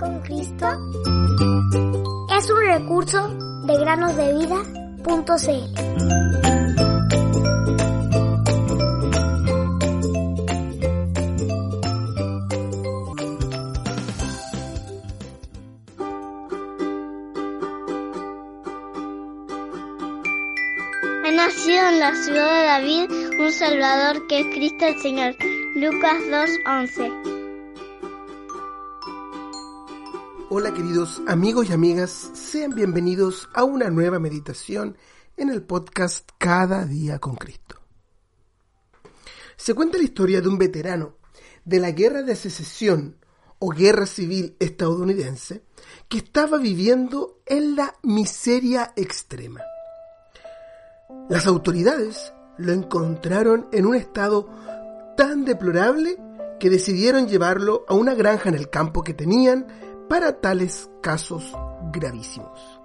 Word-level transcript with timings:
con 0.00 0.18
Cristo 0.20 0.66
es 2.36 2.50
un 2.50 2.60
recurso 2.64 3.28
de 3.66 3.78
granosdevida.cl. 3.78 6.10
Nacido 21.30 21.88
en 21.88 22.00
la 22.00 22.14
ciudad 22.14 22.52
de 22.52 22.64
David 22.66 23.10
un 23.40 23.52
Salvador 23.52 24.26
que 24.26 24.40
es 24.40 24.46
Cristo 24.48 24.86
el 24.86 25.00
Señor. 25.00 25.36
Lucas 25.74 26.20
2.11. 26.28 27.39
Hola 30.52 30.74
queridos 30.74 31.22
amigos 31.28 31.70
y 31.70 31.72
amigas, 31.72 32.32
sean 32.34 32.74
bienvenidos 32.74 33.48
a 33.54 33.62
una 33.62 33.88
nueva 33.88 34.18
meditación 34.18 34.96
en 35.36 35.48
el 35.48 35.62
podcast 35.62 36.28
Cada 36.38 36.86
día 36.86 37.20
con 37.20 37.36
Cristo. 37.36 37.76
Se 39.54 39.74
cuenta 39.74 39.96
la 39.96 40.02
historia 40.02 40.40
de 40.40 40.48
un 40.48 40.58
veterano 40.58 41.18
de 41.64 41.78
la 41.78 41.92
guerra 41.92 42.22
de 42.22 42.34
secesión 42.34 43.16
o 43.60 43.68
guerra 43.68 44.06
civil 44.06 44.56
estadounidense 44.58 45.62
que 46.08 46.18
estaba 46.18 46.58
viviendo 46.58 47.40
en 47.46 47.76
la 47.76 47.94
miseria 48.02 48.92
extrema. 48.96 49.60
Las 51.28 51.46
autoridades 51.46 52.32
lo 52.58 52.72
encontraron 52.72 53.68
en 53.70 53.86
un 53.86 53.94
estado 53.94 54.48
tan 55.16 55.44
deplorable 55.44 56.18
que 56.58 56.70
decidieron 56.70 57.28
llevarlo 57.28 57.84
a 57.86 57.94
una 57.94 58.14
granja 58.14 58.48
en 58.48 58.56
el 58.56 58.68
campo 58.68 59.04
que 59.04 59.14
tenían 59.14 59.68
para 60.10 60.40
tales 60.40 60.90
casos 61.00 61.56
gravísimos. 61.92 62.80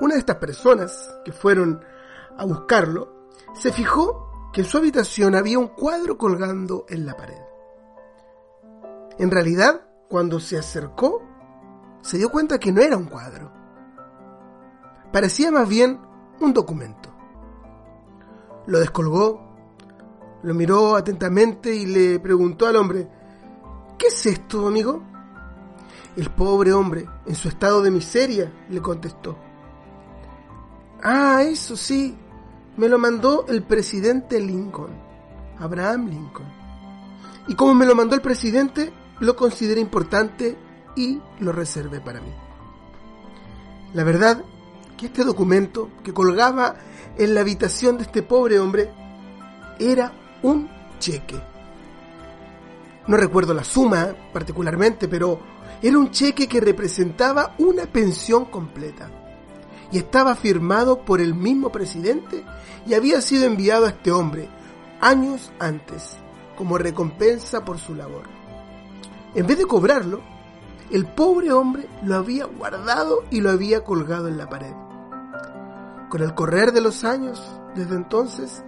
Una 0.00 0.14
de 0.14 0.18
estas 0.18 0.38
personas 0.38 1.14
que 1.24 1.30
fueron 1.30 1.84
a 2.36 2.44
buscarlo 2.44 3.28
se 3.54 3.70
fijó 3.70 4.50
que 4.52 4.62
en 4.62 4.66
su 4.66 4.78
habitación 4.78 5.36
había 5.36 5.60
un 5.60 5.68
cuadro 5.68 6.18
colgando 6.18 6.84
en 6.88 7.06
la 7.06 7.16
pared. 7.16 7.38
En 9.20 9.30
realidad, 9.30 9.82
cuando 10.08 10.40
se 10.40 10.58
acercó, 10.58 11.22
se 12.02 12.18
dio 12.18 12.28
cuenta 12.28 12.58
que 12.58 12.72
no 12.72 12.80
era 12.80 12.96
un 12.96 13.06
cuadro. 13.06 13.52
Parecía 15.12 15.52
más 15.52 15.68
bien 15.68 16.00
un 16.40 16.52
documento. 16.52 17.08
Lo 18.66 18.80
descolgó, 18.80 19.40
lo 20.42 20.54
miró 20.54 20.96
atentamente 20.96 21.72
y 21.72 21.86
le 21.86 22.18
preguntó 22.18 22.66
al 22.66 22.74
hombre, 22.74 23.08
¿qué 23.96 24.08
es 24.08 24.26
esto, 24.26 24.66
amigo? 24.66 25.13
El 26.16 26.30
pobre 26.30 26.72
hombre, 26.72 27.06
en 27.26 27.34
su 27.34 27.48
estado 27.48 27.82
de 27.82 27.90
miseria, 27.90 28.52
le 28.70 28.80
contestó. 28.80 29.36
Ah, 31.02 31.42
eso 31.42 31.76
sí, 31.76 32.16
me 32.76 32.88
lo 32.88 32.98
mandó 32.98 33.46
el 33.48 33.62
presidente 33.62 34.40
Lincoln, 34.40 34.92
Abraham 35.58 36.08
Lincoln. 36.08 36.46
Y 37.48 37.54
como 37.54 37.74
me 37.74 37.86
lo 37.86 37.94
mandó 37.94 38.14
el 38.14 38.22
presidente, 38.22 38.92
lo 39.20 39.36
consideré 39.36 39.80
importante 39.80 40.56
y 40.96 41.20
lo 41.40 41.52
reservé 41.52 42.00
para 42.00 42.20
mí. 42.20 42.32
La 43.92 44.04
verdad 44.04 44.42
que 44.96 45.06
este 45.06 45.24
documento 45.24 45.90
que 46.02 46.14
colgaba 46.14 46.76
en 47.16 47.34
la 47.34 47.40
habitación 47.40 47.96
de 47.96 48.04
este 48.04 48.22
pobre 48.22 48.58
hombre 48.58 48.90
era 49.78 50.12
un 50.42 50.68
cheque. 50.98 51.53
No 53.06 53.16
recuerdo 53.16 53.52
la 53.52 53.64
suma 53.64 54.14
particularmente, 54.32 55.08
pero 55.08 55.40
era 55.82 55.98
un 55.98 56.10
cheque 56.10 56.48
que 56.48 56.60
representaba 56.60 57.54
una 57.58 57.84
pensión 57.84 58.46
completa 58.46 59.10
y 59.92 59.98
estaba 59.98 60.34
firmado 60.34 61.04
por 61.04 61.20
el 61.20 61.34
mismo 61.34 61.70
presidente 61.70 62.44
y 62.86 62.94
había 62.94 63.20
sido 63.20 63.44
enviado 63.44 63.86
a 63.86 63.90
este 63.90 64.10
hombre 64.10 64.48
años 65.00 65.52
antes 65.58 66.16
como 66.56 66.78
recompensa 66.78 67.64
por 67.64 67.78
su 67.78 67.94
labor. 67.94 68.24
En 69.34 69.46
vez 69.46 69.58
de 69.58 69.66
cobrarlo, 69.66 70.20
el 70.90 71.06
pobre 71.06 71.52
hombre 71.52 71.88
lo 72.02 72.16
había 72.16 72.46
guardado 72.46 73.24
y 73.30 73.40
lo 73.40 73.50
había 73.50 73.84
colgado 73.84 74.28
en 74.28 74.38
la 74.38 74.48
pared. 74.48 74.72
Con 76.08 76.22
el 76.22 76.34
correr 76.34 76.72
de 76.72 76.80
los 76.80 77.04
años, 77.04 77.42
desde 77.74 77.96
entonces, 77.96 78.62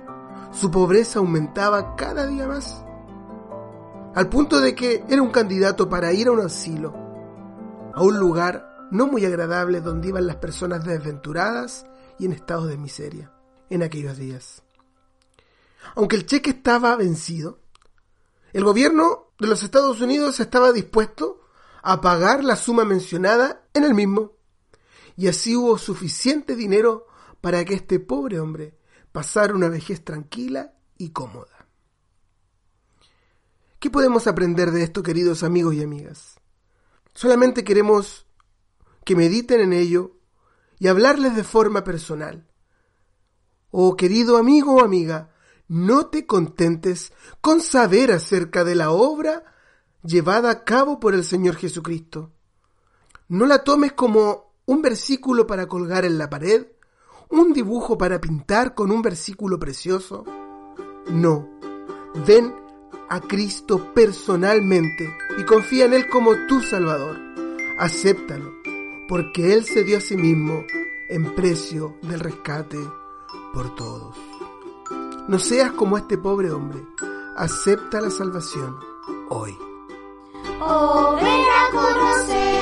su 0.50 0.70
pobreza 0.70 1.20
aumentaba 1.20 1.94
cada 1.96 2.26
día 2.26 2.46
más, 2.46 2.84
al 4.16 4.30
punto 4.30 4.62
de 4.62 4.74
que 4.74 5.04
era 5.10 5.20
un 5.20 5.30
candidato 5.30 5.90
para 5.90 6.10
ir 6.10 6.28
a 6.28 6.32
un 6.32 6.40
asilo, 6.40 6.94
a 7.92 8.02
un 8.02 8.18
lugar 8.18 8.88
no 8.90 9.06
muy 9.08 9.26
agradable 9.26 9.82
donde 9.82 10.08
iban 10.08 10.26
las 10.26 10.36
personas 10.36 10.86
desventuradas 10.86 11.84
y 12.18 12.24
en 12.24 12.32
estado 12.32 12.66
de 12.66 12.78
miseria 12.78 13.30
en 13.68 13.82
aquellos 13.82 14.16
días. 14.16 14.62
Aunque 15.96 16.16
el 16.16 16.24
cheque 16.24 16.48
estaba 16.48 16.96
vencido, 16.96 17.58
el 18.54 18.64
gobierno 18.64 19.32
de 19.38 19.48
los 19.48 19.62
Estados 19.62 20.00
Unidos 20.00 20.40
estaba 20.40 20.72
dispuesto 20.72 21.42
a 21.82 22.00
pagar 22.00 22.42
la 22.42 22.56
suma 22.56 22.86
mencionada 22.86 23.66
en 23.74 23.84
el 23.84 23.92
mismo, 23.92 24.32
y 25.14 25.28
así 25.28 25.54
hubo 25.54 25.76
suficiente 25.76 26.56
dinero 26.56 27.06
para 27.42 27.62
que 27.66 27.74
este 27.74 28.00
pobre 28.00 28.40
hombre 28.40 28.78
pasara 29.12 29.54
una 29.54 29.68
vejez 29.68 30.02
tranquila 30.02 30.72
y 30.96 31.10
cómoda. 31.10 31.55
¿Qué 33.86 33.90
podemos 33.90 34.26
aprender 34.26 34.72
de 34.72 34.82
esto, 34.82 35.04
queridos 35.04 35.44
amigos 35.44 35.76
y 35.76 35.82
amigas? 35.84 36.40
Solamente 37.14 37.62
queremos 37.62 38.26
que 39.04 39.14
mediten 39.14 39.60
en 39.60 39.72
ello 39.72 40.16
y 40.80 40.88
hablarles 40.88 41.36
de 41.36 41.44
forma 41.44 41.84
personal. 41.84 42.48
Oh 43.70 43.94
querido 43.94 44.38
amigo 44.38 44.74
o 44.74 44.80
amiga, 44.80 45.30
no 45.68 46.06
te 46.06 46.26
contentes 46.26 47.12
con 47.40 47.60
saber 47.60 48.10
acerca 48.10 48.64
de 48.64 48.74
la 48.74 48.90
obra 48.90 49.44
llevada 50.02 50.50
a 50.50 50.64
cabo 50.64 50.98
por 50.98 51.14
el 51.14 51.22
Señor 51.22 51.54
Jesucristo. 51.54 52.32
No 53.28 53.46
la 53.46 53.62
tomes 53.62 53.92
como 53.92 54.52
un 54.64 54.82
versículo 54.82 55.46
para 55.46 55.68
colgar 55.68 56.04
en 56.04 56.18
la 56.18 56.28
pared, 56.28 56.66
un 57.30 57.52
dibujo 57.52 57.96
para 57.96 58.20
pintar 58.20 58.74
con 58.74 58.90
un 58.90 59.00
versículo 59.00 59.60
precioso. 59.60 60.24
No, 61.08 61.48
ven 62.26 62.65
a 63.08 63.20
Cristo 63.20 63.92
personalmente 63.94 65.16
y 65.38 65.44
confía 65.44 65.84
en 65.86 65.94
Él 65.94 66.08
como 66.08 66.34
tu 66.46 66.60
Salvador. 66.60 67.18
Acéptalo, 67.78 68.52
porque 69.08 69.54
Él 69.54 69.64
se 69.64 69.84
dio 69.84 69.98
a 69.98 70.00
sí 70.00 70.16
mismo 70.16 70.64
en 71.08 71.34
precio 71.34 71.96
del 72.02 72.20
rescate 72.20 72.78
por 73.52 73.74
todos. 73.74 74.16
No 75.28 75.38
seas 75.38 75.72
como 75.72 75.96
este 75.96 76.18
pobre 76.18 76.52
hombre. 76.52 76.80
Acepta 77.36 78.00
la 78.00 78.10
salvación 78.10 78.76
hoy. 79.28 79.56
Oh, 80.60 81.16
ven 81.16 81.26
a 81.26 81.70
conocer. 81.72 82.55